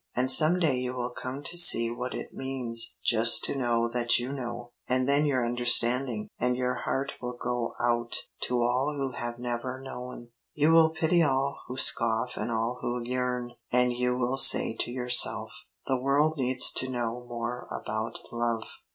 And 0.15 0.31
some 0.31 0.57
day 0.57 0.79
you 0.79 0.95
will 0.95 1.11
come 1.11 1.43
to 1.43 1.55
see 1.55 1.91
what 1.91 2.15
it 2.15 2.33
means 2.33 2.95
just 3.05 3.43
to 3.43 3.55
know 3.55 3.87
that 3.87 4.17
you 4.17 4.33
know, 4.33 4.71
and 4.89 5.07
then 5.07 5.27
your 5.27 5.45
understanding 5.45 6.27
and 6.39 6.57
your 6.57 6.73
heart 6.73 7.13
will 7.21 7.37
go 7.39 7.75
out 7.79 8.15
to 8.45 8.63
all 8.63 8.95
who 8.97 9.11
have 9.11 9.37
never 9.37 9.79
known. 9.79 10.29
You 10.55 10.71
will 10.71 10.89
pity 10.89 11.21
all 11.21 11.59
who 11.67 11.77
scoff 11.77 12.35
and 12.35 12.51
all 12.51 12.79
who 12.81 13.03
yearn, 13.03 13.51
and 13.71 13.93
you 13.93 14.17
will 14.17 14.37
say 14.37 14.73
to 14.79 14.89
yourself: 14.89 15.51
'The 15.85 16.01
world 16.01 16.35
needs 16.35 16.73
to 16.77 16.89
know 16.89 17.23
more 17.29 17.67
about 17.69 18.17
love. 18.31 18.63